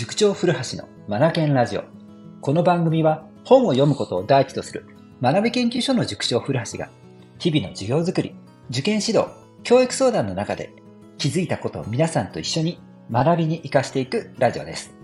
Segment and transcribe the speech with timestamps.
[0.00, 1.84] 塾長古橋のマナケンラジオ。
[2.40, 4.86] この番組は本を読むことを第一とする
[5.20, 6.88] 学び研究所の塾長古橋が
[7.38, 8.34] 日々の授業づくり、
[8.70, 9.26] 受験指導、
[9.62, 10.72] 教育相談の中で
[11.18, 12.80] 気づいたことを皆さんと一緒に
[13.12, 14.94] 学びに活かしていくラジオです。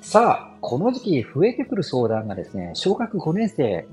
[0.00, 3.86] さあ、この時期増えてくる相談がですね、小学5年生、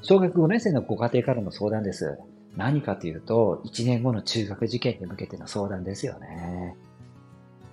[0.00, 2.18] 小学5年生のご家庭からの相談です。
[2.56, 6.74] 何かというと、1年後の中学受験に向けての相談ですよね。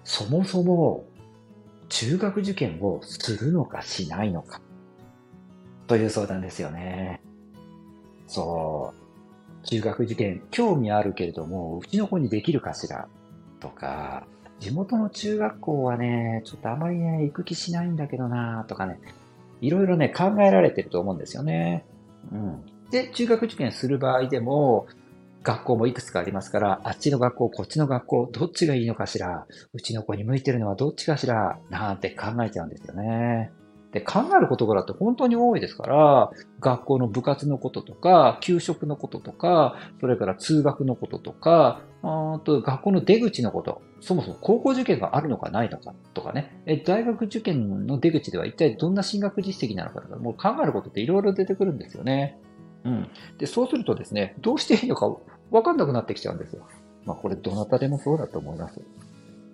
[0.04, 1.05] そもそも
[1.89, 4.61] 中学受験をするのかしないのか
[5.88, 7.21] という相談ですよね。
[8.27, 9.65] そう。
[9.65, 13.07] 中学受験興味あるけれども、うちの子にできるかしら？
[13.59, 14.25] とか、
[14.59, 18.99] 地元の中学校はね、ちょっとあまりね、行く気しないんだけどなとかね、
[19.59, 21.85] いろいろね、考えられてると思うんですよね。
[22.31, 22.65] うん。
[22.91, 24.87] で、中学受験する場合でも、
[25.43, 33.51] 学校もいくつかありますから、あっちの学校、こっちの学校、どっちがいいのかしら、うちの子に向いてるのはどっちかしら、なんて考えちゃうんですよね。
[33.91, 52.37] で、考えることからって本当に多いですから、学校の部活のこととか、給食のこととか、それから通学のこととか、あと学校の出口のこと、そもそも高校受験があるのかないのかとかね、え大学受験の出口では一体どんな進学実績なのかとか、もう考えることっていろいろ出てくるんですよね。
[52.84, 53.08] うん。
[53.38, 55.13] で、そうするとですね、どうしていいのか
[55.52, 56.68] わかんなくなってきちゃうんですよ。
[57.05, 58.82] まあこれどなたでもそうだと思います。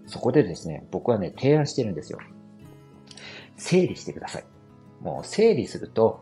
[0.08, 2.20] そこでですね、僕はね、提案してるんですよ。
[3.58, 4.46] 整理してください。
[5.02, 6.22] もう整理すると、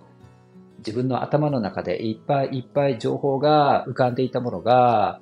[0.79, 5.19] 自分の頭の中でいっぱいいっぱい情報が浮かんでいたものが、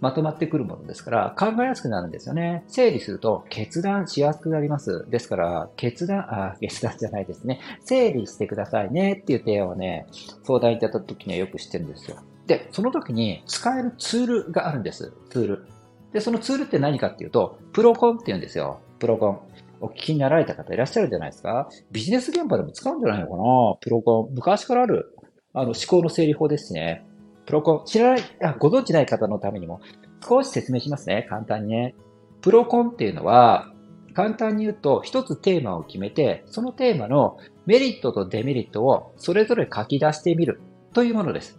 [0.00, 2.64] まとまってくるものですから、考えやすくなるんですよね。
[2.68, 5.06] 整理すると決断しやすくなります。
[5.10, 7.60] ですから、決断、あ、決断じゃないですね。
[7.80, 10.06] 整理してくださいねっていう提案をね、
[10.44, 12.16] 相談いただいた時にはよく知ってるんですよ。
[12.46, 15.12] で、その時に使えるツールがあるんです。
[15.30, 15.66] ツール。
[16.12, 18.80] で、そのツールって何かっていうと、プロコンって言うんですよ。
[18.98, 19.40] プロコン。
[19.80, 21.68] お聞きになられた方いらっしゃるじゃないですか。
[21.92, 23.42] ビジネス現場でも使うんじゃないのかな
[23.80, 24.34] プロコン。
[24.34, 25.14] 昔からある、
[25.52, 27.04] あの、思考の整理法ですね。
[27.48, 27.86] プロコン。
[27.86, 29.80] 知らない、あご存知ない方のためにも、
[30.22, 31.26] 少し説明しますね。
[31.30, 31.94] 簡単にね。
[32.42, 33.72] プロコンっていうのは、
[34.12, 40.60] 簡単に言うと、一つテーマを決めて、そのテーマのメリットとデメリットをそれぞれ書き出してみる
[40.92, 41.58] というものです。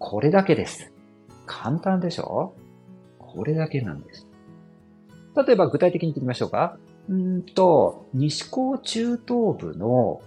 [0.00, 0.92] これだけです。
[1.46, 2.54] 簡単でしょ？
[3.20, 4.26] これだけなんです。
[5.46, 6.76] 例えば具体的に言ってみましょうか。
[7.08, 10.22] うんと、西高中等部の、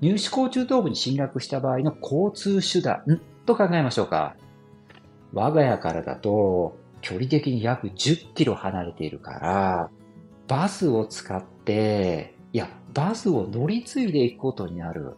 [0.00, 3.02] 入試高中等部に進学した場合の交通手段
[3.48, 4.36] と考えましょうか。
[5.32, 9.90] 我が家からだと、距離的に約10キロ離れているから、
[10.46, 15.16] バスを使って、いや、バスを乗り継いでいくことになる。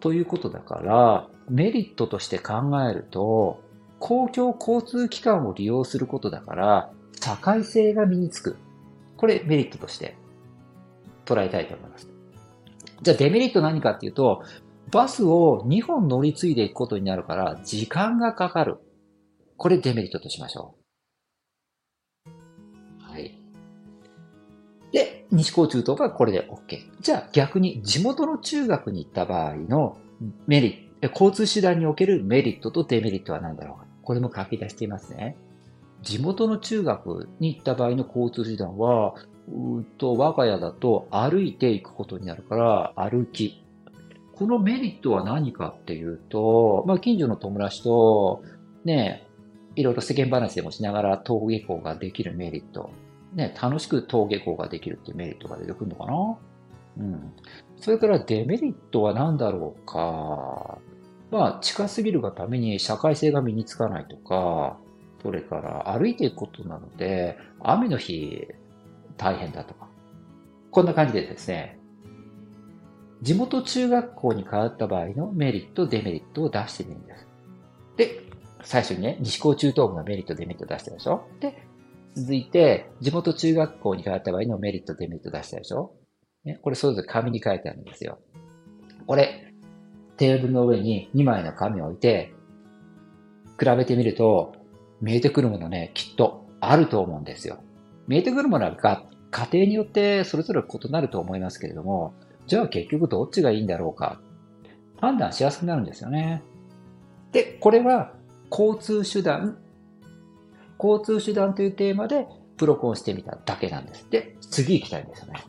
[0.00, 3.60] ということだから、メリットとして考えると、
[3.98, 6.90] 公共交通機関を利用することだから、
[7.20, 8.56] 社会性が身につく。
[9.16, 10.16] これメリットとして
[11.24, 12.08] 捉えたいと思います。
[13.02, 14.42] じゃあデメリット何かっていうと、
[14.90, 18.78] バスを2本乗り継いでいくことになるから、時間がかかる。
[19.56, 20.76] これデメリットとしましょ
[22.26, 23.02] う。
[23.02, 23.38] はい。
[24.92, 26.78] で、西高中等がこれで OK。
[27.00, 29.96] じゃあ逆に地元の中学に行った場合の
[30.46, 33.86] メリット、交通手段におけるメリットとデメリットは何だろうか。
[34.02, 35.36] これも書き出していますね。
[36.02, 39.14] 地元の中学に行った場合の交通手段は、
[39.48, 43.65] うと我が家だと歩いていくことになるから歩き。
[44.38, 48.42] このメリットは何かっていうと、まあ近所の友達と
[48.84, 49.26] ね、
[49.74, 52.90] いろいろ世間話でもしながら登下校ができるメリット。
[53.34, 56.38] ね、楽しく登下校ができるっていうメリットが出てくるのかな？
[56.98, 57.32] うん。
[57.78, 60.78] それからデメリットは何だろうか。
[61.30, 64.78] まあ、近すぎるがために社会性が身につかないとか、
[65.22, 68.46] それから歩いていくことなので、雨の日
[69.16, 69.88] 大変だとか。
[70.70, 71.80] こんな感じでですね、
[73.22, 77.26] 地元中学校に通った場合のメリット、デメリットを出してみるんです。
[77.96, 78.22] で、
[78.62, 81.26] 最初にね、西高中等部のメリット、デメリット出したでしょ？
[81.40, 81.66] で、
[82.14, 85.94] 続いて、地元中学校に通った場合のメリット、デメリット出したでしょ？
[86.44, 88.18] ね、これそれぞれ紙に書いてあるんですよ。
[89.06, 89.52] これ、
[90.16, 92.32] テーブルの上に2枚の紙を置いて、
[93.58, 94.54] 比べてみると、
[95.00, 97.58] 見えてくるものね、きっとあると思うんですよ。
[98.06, 102.14] 見えてくるものは家庭によってそれぞれ異なると思いますけれども、
[102.46, 104.20] じゃあ結局どっちがいいんだろうか。
[105.00, 106.42] 判断しやすくなるんですよね。
[107.32, 108.12] で、これは
[108.50, 109.58] 交通手段、
[110.82, 112.26] 交通手段というテーマで
[112.56, 114.08] プロコンしてみただけなんです。
[114.10, 115.44] で、次行きたいんですよね。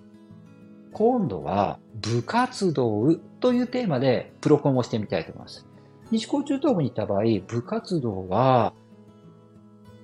[0.91, 5.65] 今度は部活動というテーマでプロコンをしてみたいと思います。
[6.11, 8.73] 西高中等部に行った場合、部活動は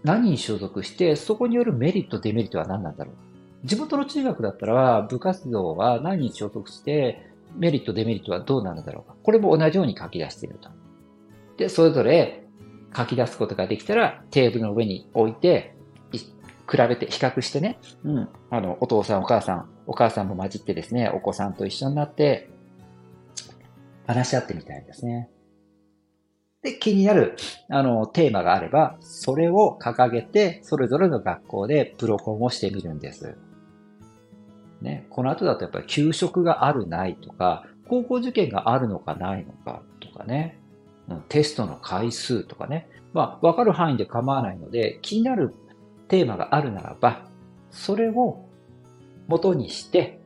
[0.03, 3.32] 何に所属して、そこによるメリット、デメリットは何なんだろう
[3.63, 9.15] 地元の中学だったら、部活動は何に所属して、メリット、デメリットはどうなるんだろうか。
[9.23, 10.69] これも同じように書き出していると。
[11.57, 12.43] で、それぞれ
[12.95, 15.75] 書き出すことができたら、テーブルの上に置いて、
[16.69, 18.29] 比べて、比較してね、うん。
[18.49, 22.49] あの、お父さん、お母さん、お母さんも混じってですね、お子さんと一緒になって、
[24.07, 25.29] 話し合ってみたいですね。
[26.61, 27.35] で、気になる、
[27.69, 33.37] あの、テーマがあれば、それを掲げて、それぞれの学校でプロコンをしてみるんです。
[34.83, 40.59] ね、この後だとやっぱり給食があるないとか、高校受験があるのかないのかとかね、
[41.09, 45.53] うん、テストの回数とかね、まあ、わかる範囲で構わないので、気になる
[46.07, 47.25] テーマがあるならば、
[47.71, 48.45] それを
[49.27, 50.19] 元にして、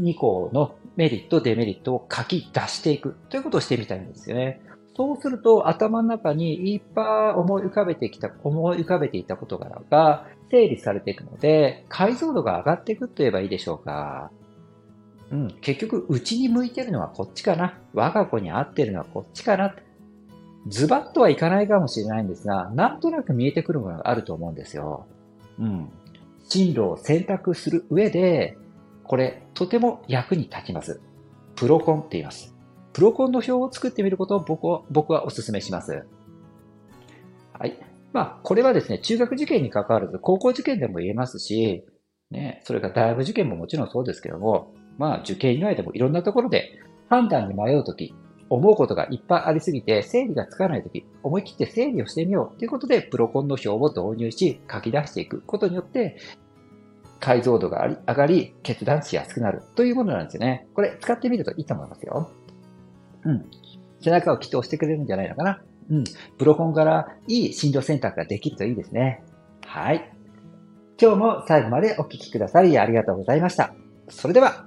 [0.00, 3.16] 2校のメリット、デメリットを書き出していく。
[3.28, 4.60] ということをしてみたいんですよね。
[4.94, 14.30] そうすると頭の中にいっぱい思い浮かべてきた、思い浮かべていたことが整理されていくので、解像度が上がっていくと言えばいいでしょうか。
[15.30, 17.78] うん、結局、うちに向いてるのはこっちかな。
[17.94, 19.74] 我が子に合ってるのはこっちかな。
[20.68, 25.06] ズバッとはいかないかもしれないんですが、なんとなく見えてくるものがあると思うんですよ。
[25.58, 25.88] うん。
[26.46, 28.58] 進路を選択する上で、
[29.04, 31.00] これ、とても役に立ちます。
[31.56, 32.54] プロコンって言います。
[32.92, 36.04] プロコンの表を作ってみることを僕は僕はお勧めします。
[37.58, 37.91] はい。
[38.12, 41.84] まあ、これはですね、中学受験に関わらず、高校受験でも言えますし、
[42.30, 46.78] ね、それから大学受験ももちろんそうですけども、まあ、受験以外でもいろんなところで
[47.08, 48.14] 判断に迷うとき、
[48.50, 56.18] 思うことがいっぱいありすぎて、整理がつかないとき、思い切って整理をしてみようということで、プロコンの表を導入し、書き出していくことによって、
[57.18, 60.66] 解像度があり上がり、決断しやすくなるというものなんですよね。
[60.74, 62.30] これ、使ってみるといいと思いますよ。
[63.24, 63.46] うん。
[64.02, 65.62] 背中をきっと押してくれるんじゃないのかな。
[65.90, 66.04] うん。
[66.38, 69.22] プロコンからいい診療選択ができるといいですね。
[69.66, 70.12] はい。
[71.00, 73.74] 今日も最後までお聴きくださりありがとうございました。
[74.08, 74.66] それでは、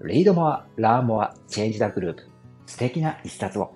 [0.00, 2.16] Read More, Learn More, Change the Group
[2.66, 3.72] 素敵な一冊を。